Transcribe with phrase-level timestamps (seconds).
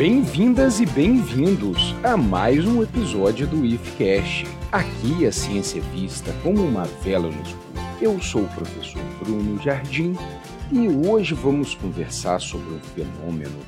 [0.00, 4.46] Bem-vindas e bem-vindos a mais um episódio do IFCast.
[4.72, 7.74] Aqui a ciência é vista como uma vela no escuro.
[8.00, 10.16] Eu sou o professor Bruno Jardim
[10.72, 13.58] e hoje vamos conversar sobre um fenômeno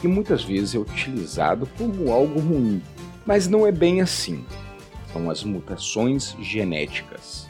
[0.00, 2.80] que muitas vezes é utilizado como algo ruim,
[3.26, 4.46] mas não é bem assim.
[5.12, 7.46] São as mutações genéticas.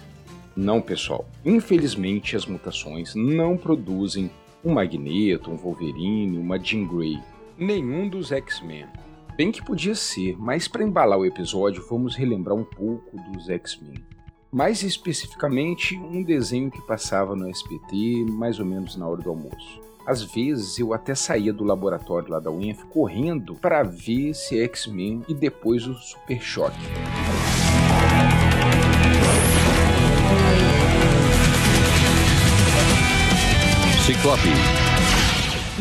[0.57, 1.25] Não, pessoal.
[1.45, 4.32] Infelizmente, as mutações não produzem
[4.64, 7.21] um Magneto, um Wolverine, uma Jean Grey
[7.57, 8.87] nenhum dos X-Men.
[9.37, 14.05] Bem que podia ser, mas para embalar o episódio, vamos relembrar um pouco dos X-Men.
[14.53, 19.81] Mais especificamente, um desenho que passava no SBT mais ou menos na hora do almoço.
[20.07, 25.25] Às vezes eu até saía do laboratório lá da UENF correndo para ver esse X-Men
[25.29, 26.77] e depois o Super Choque.
[34.05, 34.81] Ciclope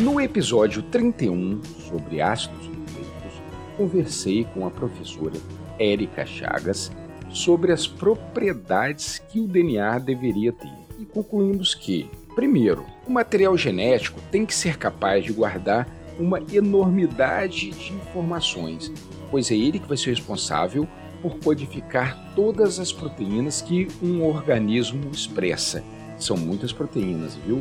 [0.02, 3.33] no episódio 31 sobre ácidos nucleicos,
[3.77, 5.35] conversei com a professora
[5.77, 6.91] Érica Chagas
[7.30, 14.19] sobre as propriedades que o DNA deveria ter e concluímos que, primeiro, o material genético
[14.31, 15.88] tem que ser capaz de guardar
[16.19, 18.91] uma enormidade de informações,
[19.29, 20.88] pois é ele que vai ser responsável
[21.22, 25.83] por codificar todas as proteínas que um organismo expressa.
[26.17, 27.59] São muitas proteínas, viu?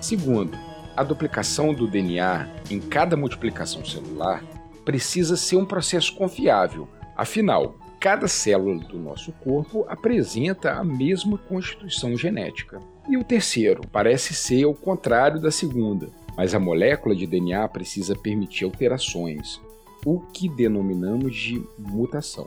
[0.00, 0.56] Segundo,
[0.96, 4.42] a duplicação do DNA em cada multiplicação celular
[4.84, 12.16] precisa ser um processo confiável, afinal, cada célula do nosso corpo apresenta a mesma constituição
[12.16, 12.80] genética.
[13.08, 18.14] E o terceiro parece ser o contrário da segunda, mas a molécula de DNA precisa
[18.16, 19.60] permitir alterações,
[20.04, 22.46] o que denominamos de mutação.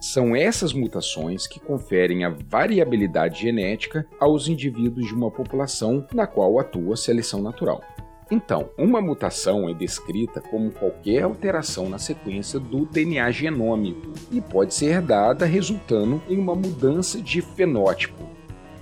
[0.00, 6.58] São essas mutações que conferem a variabilidade genética aos indivíduos de uma população na qual
[6.58, 7.82] atua a seleção natural.
[8.30, 14.72] Então, uma mutação é descrita como qualquer alteração na sequência do DNA genômico e pode
[14.72, 18.26] ser herdada resultando em uma mudança de fenótipo,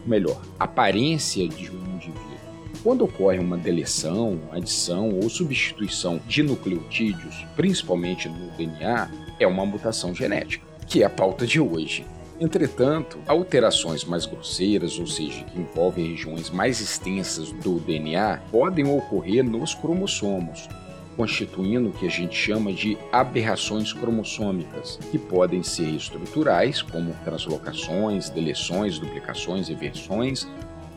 [0.07, 2.29] melhor, aparência de um indivíduo.
[2.85, 9.11] Quando ocorre uma deleção, adição ou substituição de nucleotídeos, principalmente no DNA,
[9.41, 12.07] é uma mutação genética que é a pauta de hoje.
[12.41, 19.45] Entretanto, alterações mais grosseiras, ou seja, que envolvem regiões mais extensas do DNA, podem ocorrer
[19.45, 20.69] nos cromossomos,
[21.17, 28.31] constituindo o que a gente chama de aberrações cromossômicas, que podem ser estruturais, como translocações,
[28.31, 30.47] deleções, duplicações, inversões,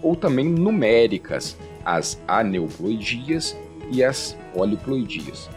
[0.02, 3.58] ou também numéricas, as aneuploidias
[3.92, 5.50] e as poliploidias.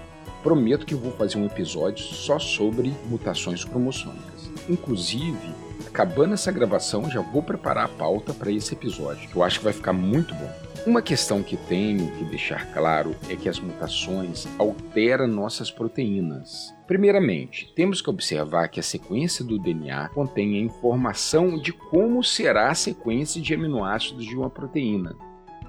[0.45, 4.53] Prometo que vou fazer um episódio só sobre mutações cromossômicas.
[4.69, 5.49] Inclusive,
[5.87, 9.65] acabando essa gravação, já vou preparar a pauta para esse episódio, que eu acho que
[9.65, 10.53] vai ficar muito bom.
[10.87, 16.75] Uma questão que tenho que deixar claro é que as mutações alteram nossas proteínas.
[16.87, 22.71] Primeiramente, temos que observar que a sequência do DNA contém a informação de como será
[22.71, 25.17] a sequência de aminoácidos de uma proteína.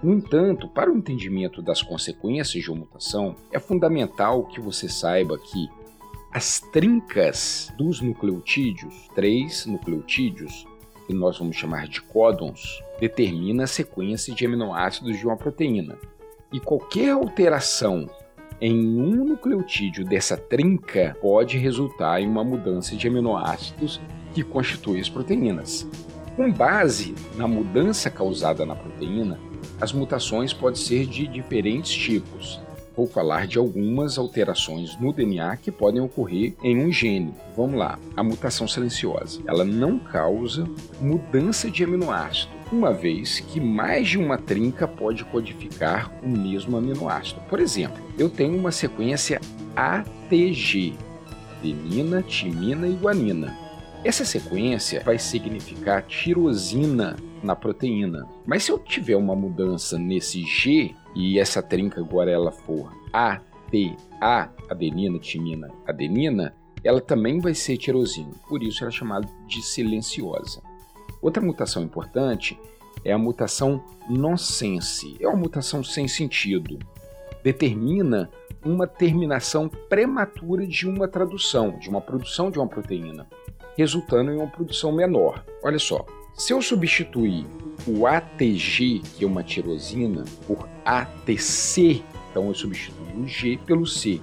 [0.06, 5.36] No entanto, para o entendimento das consequências de uma mutação, é fundamental que você saiba
[5.36, 5.68] que
[6.32, 10.68] as trincas dos nucleotídeos, três nucleotídeos,
[11.08, 15.98] que nós vamos chamar de códons, determina a sequência de aminoácidos de uma proteína.
[16.54, 18.08] E qualquer alteração
[18.62, 24.00] em um nucleotídeo dessa trinca pode resultar em uma mudança de aminoácidos
[24.36, 25.88] que constituem as proteínas.
[26.36, 29.40] Com base na mudança causada na proteína,
[29.80, 32.60] as mutações podem ser de diferentes tipos.
[32.96, 37.34] Vou falar de algumas alterações no DNA que podem ocorrer em um gene.
[37.56, 38.00] Vamos lá.
[38.16, 39.42] A mutação silenciosa.
[39.46, 40.66] Ela não causa
[41.02, 47.42] mudança de aminoácido, uma vez que mais de uma trinca pode codificar o mesmo aminoácido.
[47.50, 49.42] Por exemplo, eu tenho uma sequência
[49.76, 50.94] ATG,
[51.60, 53.58] adenina, timina e guanina.
[54.06, 58.28] Essa sequência vai significar tirosina na proteína.
[58.46, 63.40] Mas se eu tiver uma mudança nesse G e essa trinca agora ela for A,
[63.72, 66.54] T, A, adenina, timina, adenina,
[66.84, 68.32] ela também vai ser tirosina.
[68.50, 70.62] Por isso ela é chamada de silenciosa.
[71.22, 72.60] Outra mutação importante
[73.04, 75.16] é a mutação nonsense.
[75.20, 76.78] É uma mutação sem sentido.
[77.44, 78.30] Determina
[78.64, 83.28] uma terminação prematura de uma tradução, de uma produção de uma proteína,
[83.78, 85.46] resultando em uma produção menor.
[85.64, 87.46] Olha só, se eu substituir
[87.88, 94.20] o ATG, que é uma tirosina, por ATC, então eu substituo o G pelo C,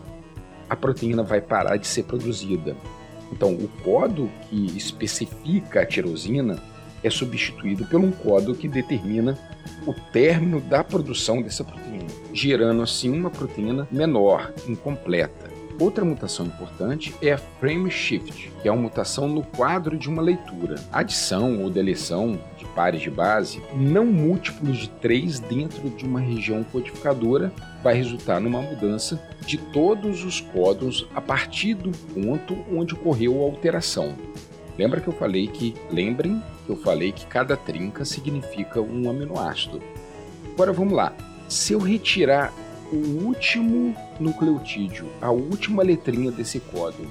[0.69, 2.76] a proteína vai parar de ser produzida.
[3.32, 6.62] Então, o código que especifica a tirosina
[7.03, 9.38] é substituído por um código que determina
[9.87, 15.52] o término da produção dessa proteína, gerando assim uma proteína menor, incompleta.
[15.79, 20.23] Outra mutação importante é a frame shift, que é uma mutação no quadro de uma
[20.23, 20.77] leitura.
[20.93, 26.63] Adição ou deleção de pares de base não múltiplos de 3 dentro de uma região
[26.65, 27.53] codificadora
[27.83, 33.45] vai resultar numa mudança de todos os códons a partir do ponto onde ocorreu a
[33.45, 34.15] alteração.
[34.79, 39.83] Lembra que eu falei que, lembrem que eu falei que cada trinca significa um aminoácido.
[40.53, 41.13] Agora vamos lá.
[41.49, 42.53] Se eu retirar
[42.93, 47.11] o último nucleotídeo, a última letrinha desse código,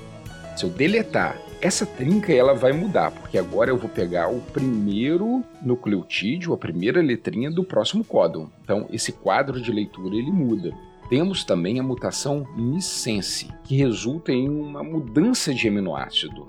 [0.56, 5.44] se eu deletar essa trinca, ela vai mudar, porque agora eu vou pegar o primeiro
[5.62, 8.50] nucleotídeo, a primeira letrinha do próximo códon.
[8.64, 10.74] Então, esse quadro de leitura ele muda.
[11.08, 16.48] Temos também a mutação missense, que resulta em uma mudança de aminoácido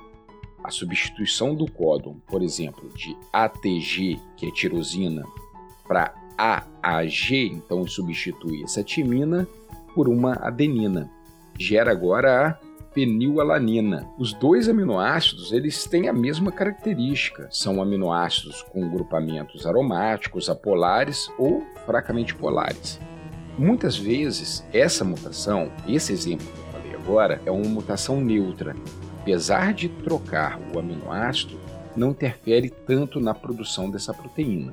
[0.63, 5.25] a substituição do códon, por exemplo, de ATG, que é tirosina,
[5.87, 9.47] para AAG, então substitui essa timina
[9.95, 11.11] por uma adenina.
[11.59, 12.59] Gera agora a
[12.93, 14.07] fenilalanina.
[14.19, 17.49] Os dois aminoácidos eles têm a mesma característica.
[17.51, 23.01] São aminoácidos com grupamentos aromáticos, apolares ou fracamente polares.
[23.59, 28.75] Muitas vezes essa mutação, esse exemplo que eu falei agora, é uma mutação neutra,
[29.21, 31.59] apesar de trocar o aminoácido,
[31.95, 34.73] não interfere tanto na produção dessa proteína.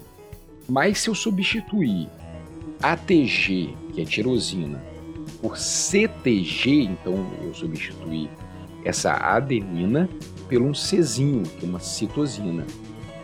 [0.67, 2.07] Mas se eu substituir
[2.81, 4.81] ATG, que é tirosina,
[5.41, 8.29] por CTG, então eu substituir
[8.83, 10.09] essa adenina
[10.47, 12.65] pelo um Czinho, que é uma citosina.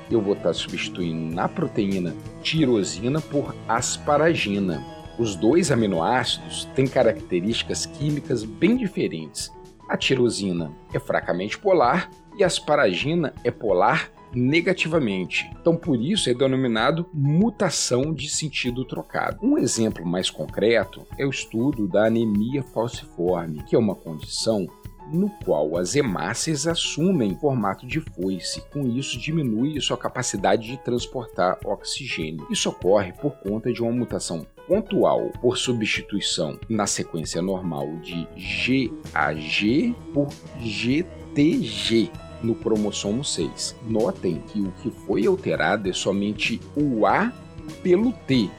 [0.10, 4.84] Eu vou estar substituindo na proteína tirosina por asparagina.
[5.18, 9.52] Os dois aminoácidos têm características químicas bem diferentes,
[9.88, 15.50] a tirosina é fracamente polar e a asparagina é polar negativamente.
[15.60, 19.40] Então, por isso é denominado mutação de sentido trocado.
[19.42, 24.68] Um exemplo mais concreto é o estudo da anemia falciforme, que é uma condição
[25.12, 28.62] no qual as hemácias assumem formato de foice.
[28.72, 32.48] Com isso, diminui sua capacidade de transportar oxigênio.
[32.50, 39.96] Isso ocorre por conta de uma mutação pontual por substituição na sequência normal de GAG
[40.12, 40.28] por
[40.60, 42.10] GTG
[42.46, 43.76] no cromossomo 6.
[43.88, 47.34] Notem que o que foi alterado é somente o A
[47.82, 48.50] pelo T.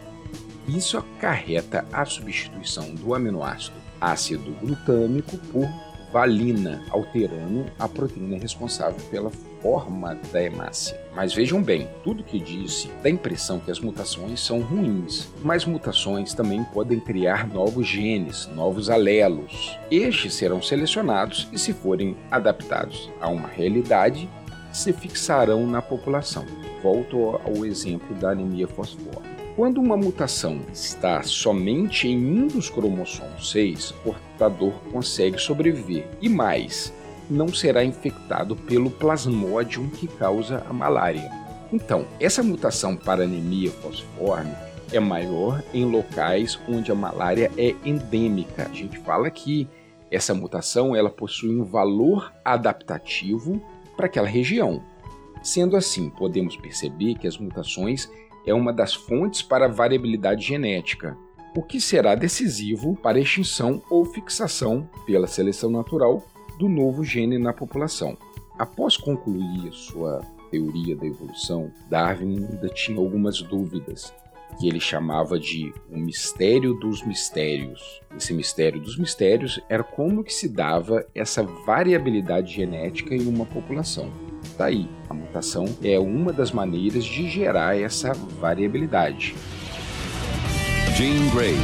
[0.69, 5.69] Isso acarreta a substituição do aminoácido ácido glutâmico por
[6.13, 9.31] valina, alterando a proteína responsável pela
[9.67, 10.97] forma da hemácia.
[11.13, 15.65] Mas vejam bem, tudo que disse dá a impressão que as mutações são ruins, mas
[15.65, 19.77] mutações também podem criar novos genes, novos alelos.
[19.91, 24.29] Estes serão selecionados e, se forem adaptados a uma realidade,
[24.73, 26.47] se fixarão na população.
[26.81, 29.35] Volto ao exemplo da anemia fosfórica.
[29.57, 36.29] Quando uma mutação está somente em um dos cromossomos 6, o portador consegue sobreviver e
[36.29, 36.93] mais,
[37.29, 41.31] não será infectado pelo plasmódium que causa a malária.
[41.73, 44.53] Então, essa mutação para anemia fosforme
[44.93, 48.69] é maior em locais onde a malária é endêmica.
[48.71, 49.69] A gente fala que
[50.11, 53.61] essa mutação ela possui um valor adaptativo
[53.97, 54.83] para aquela região.
[55.43, 58.09] Sendo assim, podemos perceber que as mutações
[58.47, 61.17] é uma das fontes para a variabilidade genética,
[61.57, 66.23] o que será decisivo para a extinção ou fixação pela seleção natural
[66.59, 68.17] do novo gene na população.
[68.59, 74.13] Após concluir sua teoria da evolução, Darwin ainda tinha algumas dúvidas
[74.59, 78.01] que ele chamava de o mistério dos mistérios.
[78.17, 84.11] Esse mistério dos mistérios era como que se dava essa variabilidade genética em uma população.
[84.57, 89.35] Tá aí, a mutação é uma das maneiras de gerar essa variabilidade.
[90.95, 91.57] Jean Grey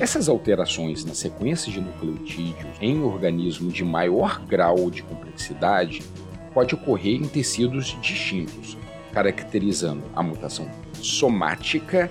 [0.00, 6.02] Essas alterações na sequência de nucleotídeos em organismos de maior grau de complexidade
[6.52, 8.76] pode ocorrer em tecidos distintos,
[9.12, 12.10] caracterizando a mutação somática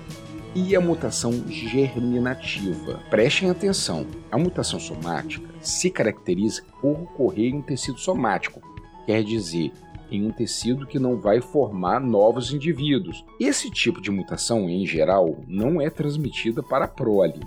[0.54, 3.02] e a mutação germinativa.
[3.10, 8.60] Prestem atenção, a mutação somática se caracteriza por ocorrer em um tecido somático,
[9.04, 9.70] quer dizer,
[10.14, 13.24] em um tecido que não vai formar novos indivíduos.
[13.40, 17.40] Esse tipo de mutação, em geral, não é transmitida para a prole.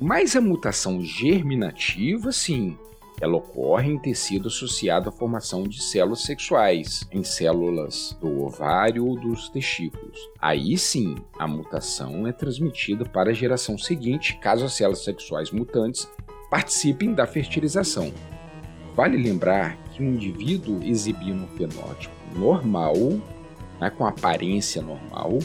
[0.00, 2.76] Mas a mutação germinativa, sim,
[3.20, 9.18] ela ocorre em tecido associado à formação de células sexuais, em células do ovário ou
[9.18, 10.18] dos testículos.
[10.40, 16.08] Aí sim, a mutação é transmitida para a geração seguinte, caso as células sexuais mutantes
[16.50, 18.12] participem da fertilização.
[18.94, 22.94] Vale lembrar que um indivíduo exibindo um fenótipo normal,
[23.80, 25.38] né, com aparência normal,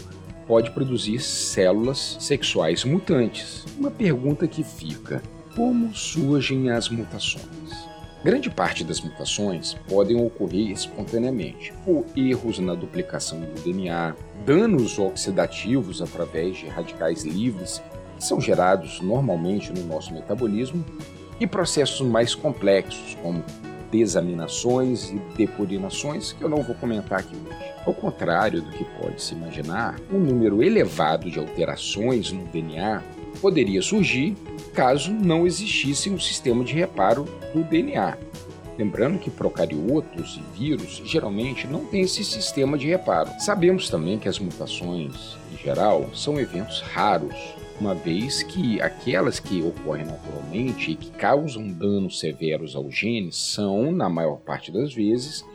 [0.47, 3.63] pode produzir células sexuais mutantes.
[3.77, 5.21] Uma pergunta que fica:
[5.55, 7.87] como surgem as mutações?
[8.23, 14.13] Grande parte das mutações podem ocorrer espontaneamente, por erros na duplicação do DNA,
[14.45, 17.81] danos oxidativos através de radicais livres
[18.17, 20.83] que são gerados normalmente no nosso metabolismo,
[21.39, 23.41] e processos mais complexos, como
[23.91, 27.69] desaminações e depurinações, que eu não vou comentar aqui hoje.
[27.85, 33.01] Ao contrário do que pode se imaginar, um número elevado de alterações no DNA
[33.41, 34.35] poderia surgir
[34.73, 38.17] caso não existisse um sistema de reparo do DNA.
[38.77, 43.29] Lembrando que procariotos e vírus geralmente não têm esse sistema de reparo.
[43.39, 47.35] Sabemos também que as mutações, em geral, são eventos raros,
[47.79, 53.91] uma vez que aquelas que ocorrem naturalmente e que causam danos severos aos genes são,
[53.91, 55.45] na maior parte das vezes,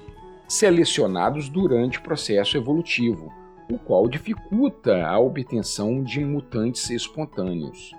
[0.48, 3.32] selecionados durante o processo evolutivo,
[3.70, 7.92] o qual dificulta a obtenção de mutantes espontâneos.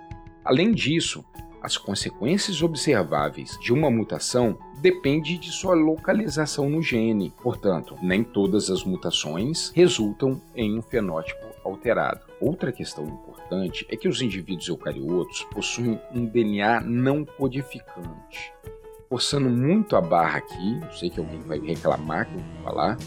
[0.44, 1.24] Além disso,
[1.62, 7.32] as consequências observáveis de uma mutação dependem de sua localização no gene.
[7.42, 12.20] Portanto, nem todas as mutações resultam em um fenótipo alterado.
[12.40, 13.35] Outra questão importante
[13.88, 18.52] é que os indivíduos eucariotos possuem um DNA não codificante.
[19.08, 22.98] Forçando muito a barra aqui, sei que alguém vai reclamar que eu vou falar,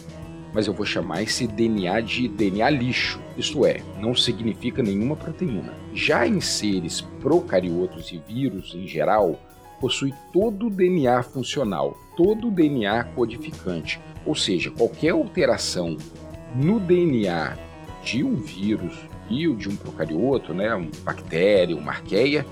[0.54, 5.74] mas eu vou chamar esse DNA de DNA lixo, isto é, não significa nenhuma proteína.
[5.94, 9.38] Já em seres procariotos e vírus em geral,
[9.80, 15.98] possui todo o DNA funcional, todo o DNA codificante, ou seja, qualquer alteração
[16.56, 17.58] no DNA
[18.04, 22.46] de um vírus de um procarioto, né, uma bactéria, uma arqueia,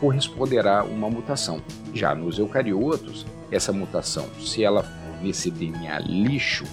[0.00, 1.62] corresponderá a uma mutação.
[1.94, 6.64] Já nos eucariotos, essa mutação, se ela for nesse DNA lixo,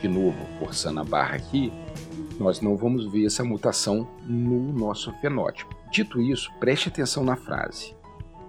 [0.00, 1.70] de novo, forçando a barra aqui,
[2.38, 5.76] nós não vamos ver essa mutação no nosso fenótipo.
[5.92, 7.94] Dito isso, preste atenção na frase.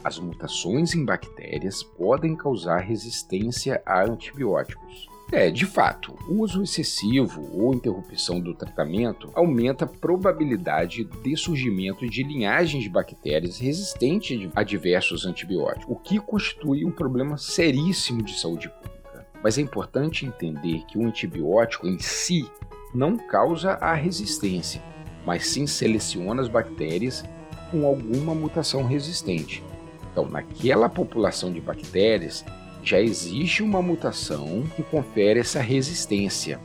[0.03, 5.10] As mutações em bactérias podem causar resistência a antibióticos.
[5.31, 12.05] É, de fato, o uso excessivo ou interrupção do tratamento aumenta a probabilidade de surgimento
[12.09, 18.37] de linhagens de bactérias resistentes a diversos antibióticos, o que constitui um problema seríssimo de
[18.37, 19.25] saúde pública.
[19.41, 22.45] Mas é importante entender que o antibiótico em si
[22.93, 24.81] não causa a resistência,
[25.25, 27.23] mas sim seleciona as bactérias
[27.71, 29.63] com alguma mutação resistente.
[30.11, 32.43] Então, naquela população de bactérias,
[32.83, 36.59] já existe uma mutação que confere essa resistência.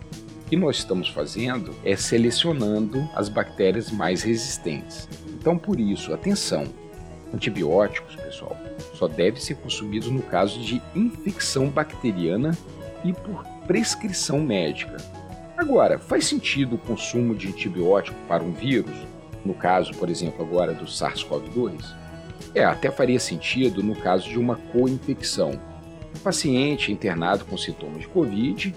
[0.44, 5.08] O que nós estamos fazendo é selecionando as bactérias mais resistentes.
[5.28, 6.64] Então, por isso, atenção:
[7.34, 8.56] antibióticos, pessoal,
[8.94, 12.56] só deve ser consumido no caso de infecção bacteriana
[13.04, 14.96] e por prescrição médica.
[15.56, 18.94] Agora, faz sentido o consumo de antibiótico para um vírus?
[19.44, 21.94] No caso, por exemplo, agora do SARS-CoV-2?
[22.54, 25.58] É, até faria sentido no caso de uma co-infecção.
[26.16, 28.74] O paciente internado com sintomas de Covid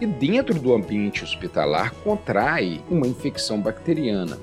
[0.00, 4.38] e dentro do ambiente hospitalar contrai uma infecção bacteriana,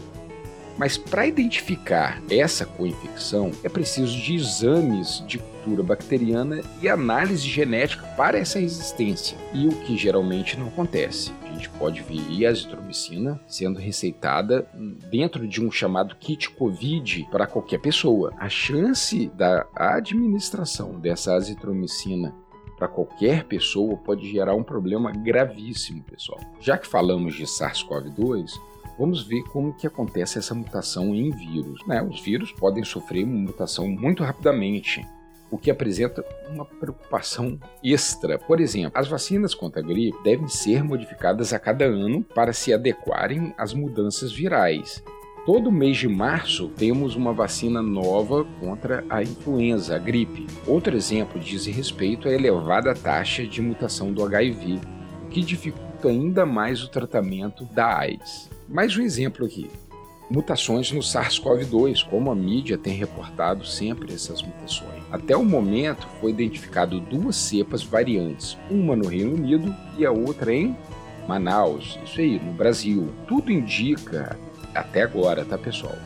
[0.77, 8.05] mas para identificar essa co-infecção é preciso de exames de cultura bacteriana e análise genética
[8.17, 11.31] para essa resistência, e o que geralmente não acontece.
[11.43, 14.67] A gente pode ver a azitromicina sendo receitada
[15.09, 18.33] dentro de um chamado kit COVID para qualquer pessoa.
[18.37, 22.33] A chance da administração dessa azitromicina
[22.77, 26.39] para qualquer pessoa pode gerar um problema gravíssimo, pessoal.
[26.59, 28.51] Já que falamos de SARS-CoV-2,
[28.97, 31.85] Vamos ver como que acontece essa mutação em vírus.
[31.87, 32.01] Né?
[32.01, 35.05] Os vírus podem sofrer uma mutação muito rapidamente,
[35.49, 38.37] o que apresenta uma preocupação extra.
[38.37, 42.73] Por exemplo, as vacinas contra a gripe devem ser modificadas a cada ano para se
[42.73, 45.03] adequarem às mudanças virais.
[45.45, 50.47] Todo mês de março temos uma vacina nova contra a influenza, a gripe.
[50.65, 54.79] Outro exemplo diz respeito à elevada taxa de mutação do HIV,
[55.25, 58.52] o que dificulta ainda mais o tratamento da AIDS.
[58.67, 59.69] Mais um exemplo aqui.
[60.29, 65.03] Mutações no SARS-CoV-2, como a mídia tem reportado sempre essas mutações.
[65.11, 70.53] Até o momento foi identificado duas cepas variantes, uma no Reino Unido e a outra
[70.53, 70.75] em
[71.27, 73.13] Manaus, isso aí, no Brasil.
[73.27, 74.37] Tudo indica,
[74.73, 75.97] até agora, tá pessoal?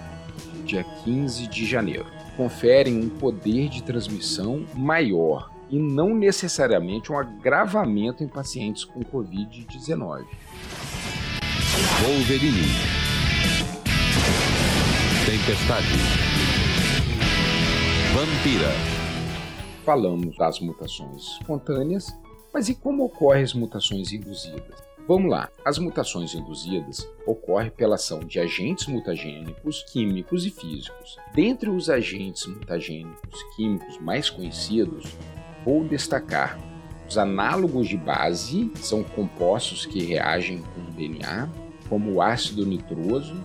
[0.65, 2.07] Dia 15 de janeiro.
[2.35, 10.25] Conferem um poder de transmissão maior e não necessariamente um agravamento em pacientes com Covid-19.
[12.01, 12.67] Wolverine.
[15.25, 15.88] Tempestade.
[18.13, 18.72] Vampira.
[19.86, 22.17] falamos das mutações espontâneas,
[22.53, 24.75] mas e como ocorrem as mutações induzidas?
[25.07, 25.50] Vamos lá.
[25.63, 31.17] As mutações induzidas ocorrem pela ação de agentes mutagênicos, químicos e físicos.
[31.34, 35.05] Dentre os agentes mutagênicos químicos mais conhecidos,
[35.63, 36.60] vou destacar
[37.07, 41.50] os análogos de base, são compostos que reagem com o DNA,
[41.89, 43.36] como o ácido nitroso,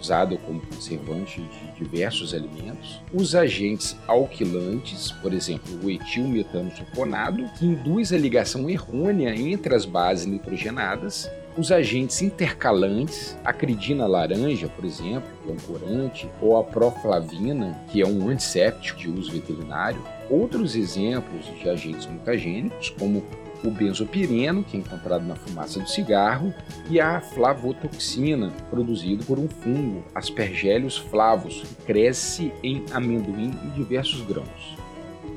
[0.00, 7.66] usado como conservante de diversos alimentos, os agentes alquilantes, por exemplo, o etilmetano sulfonado, que
[7.66, 14.84] induz a ligação errônea entre as bases nitrogenadas, os agentes intercalantes, a cridina laranja, por
[14.84, 20.02] exemplo, que é um corante, ou a proflavina, que é um antisséptico de uso veterinário.
[20.28, 23.24] Outros exemplos de agentes mutagênicos, como
[23.64, 26.54] o benzopireno, que é encontrado na fumaça do cigarro,
[26.90, 34.20] e a flavotoxina, produzido por um fungo, Aspergillus flavus, que cresce em amendoim e diversos
[34.22, 34.76] grãos.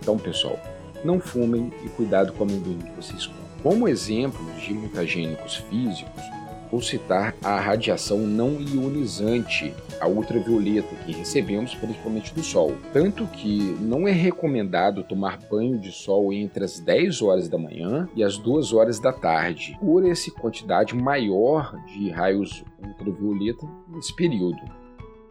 [0.02, 0.60] Então, pessoal,
[1.04, 3.40] não fumem e cuidado com o amendoim que vocês comem.
[3.64, 6.24] Como exemplos de mutagênicos físicos,
[6.72, 12.76] Vou citar a radiação não ionizante, a ultravioleta, que recebemos principalmente do Sol.
[12.94, 18.08] Tanto que não é recomendado tomar banho de sol entre as 10 horas da manhã
[18.16, 24.60] e as 2 horas da tarde, por essa quantidade maior de raios ultravioleta nesse período.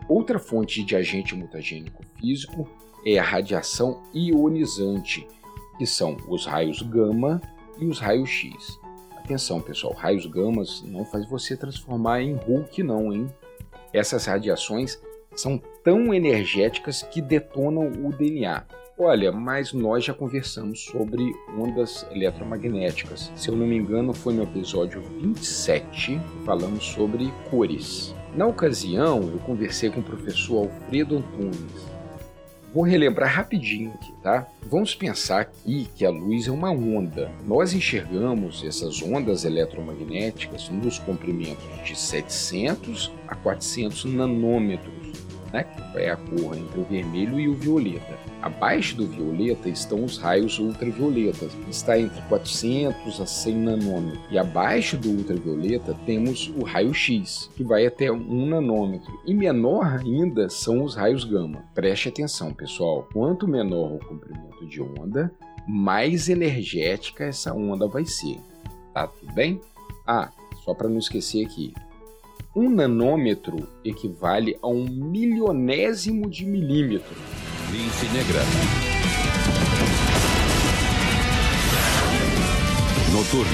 [0.09, 2.68] Outra fonte de agente mutagênico físico
[3.07, 5.25] é a radiação ionizante,
[5.78, 7.40] que são os raios gama
[7.78, 8.80] e os raios X.
[9.28, 13.26] Atenção, pessoal, raios gamas não faz você transformar em Hulk, não, hein?
[13.92, 14.99] Essas radiações
[15.37, 18.64] são tão energéticas que detonam o DNA.
[18.99, 23.30] Olha, mas nós já conversamos sobre ondas eletromagnéticas.
[23.37, 28.14] Se eu não me engano, foi no episódio 27 que falamos sobre cores.
[28.35, 31.87] Na ocasião, eu conversei com o professor Alfredo Antunes,
[32.78, 34.47] Vou relembrar rapidinho aqui, tá?
[34.70, 37.28] Vamos pensar aqui que a luz é uma onda.
[37.44, 45.07] Nós enxergamos essas ondas eletromagnéticas nos comprimentos de 700 a 400 nanômetros
[45.52, 48.19] né, que é a cor entre o vermelho e o violeta.
[48.43, 54.21] Abaixo do violeta estão os raios ultravioletas, está entre 400 a 100 nanômetros.
[54.30, 59.13] E abaixo do ultravioleta temos o raio X, que vai até 1 nanômetro.
[59.26, 61.65] E menor ainda são os raios gama.
[61.75, 63.08] Preste atenção, pessoal.
[63.13, 65.32] Quanto menor o comprimento de onda,
[65.67, 68.39] mais energética essa onda vai ser.
[68.95, 69.61] Tá tudo bem?
[70.06, 70.30] Ah,
[70.65, 71.75] só para não esquecer aqui,
[72.58, 77.14] um nanômetro equivale a um milionésimo de milímetro.
[77.71, 78.40] Lince negra.
[83.12, 83.49] Noturno.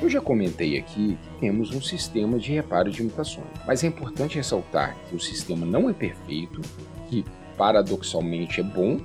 [0.00, 4.36] Eu já comentei aqui que temos um sistema de reparo de mutações, mas é importante
[4.36, 6.60] ressaltar que o sistema não é perfeito,
[7.08, 7.24] que
[7.58, 9.00] paradoxalmente é bom,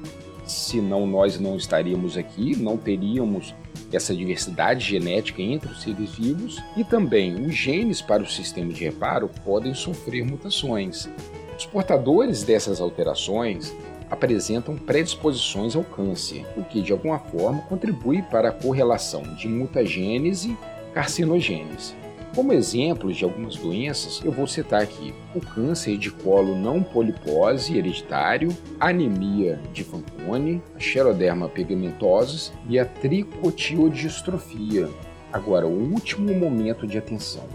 [0.46, 3.56] senão nós não estaríamos aqui, não teríamos
[3.92, 8.84] essa diversidade genética entre os seres vivos e também os genes para o sistema de
[8.84, 11.10] reparo podem sofrer mutações.
[11.58, 13.74] Os portadores dessas alterações
[14.10, 20.58] apresentam predisposições ao câncer, o que de alguma forma contribui para a correlação de mutagênese
[20.94, 22.07] carcinogênese.
[22.38, 27.76] Como exemplos de algumas doenças, eu vou citar aqui o câncer de colo não polipose
[27.76, 34.88] hereditário, anemia de Fanconi, a xeroderma pigmentosa e a tricotiodistrofia.
[35.34, 37.46] Agora, o último momento de atenção.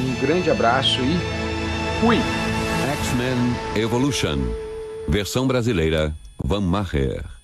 [0.00, 1.18] Um grande abraço e
[2.00, 2.16] fui!
[3.00, 4.38] X-Men Evolution.
[5.08, 7.39] Versão brasileira, Van Maher.